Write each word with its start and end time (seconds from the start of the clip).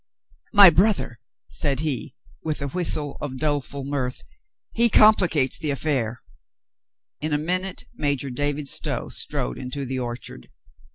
"My 0.51 0.71
brother!" 0.71 1.19
said 1.47 1.81
he, 1.81 2.15
with 2.41 2.59
a 2.63 2.69
whistle 2.69 3.17
of 3.21 3.37
doleful 3.37 3.83
mirth. 3.83 4.23
"He 4.73 4.89
complicates 4.89 5.59
the 5.59 5.69
af 5.69 5.77
fair." 5.81 6.17
In 7.19 7.33
a 7.33 7.37
minute 7.37 7.85
Major 7.93 8.31
David 8.31 8.67
Stow 8.67 9.09
strode 9.09 9.59
into 9.59 9.85
the 9.85 9.99
orchard. 9.99 10.49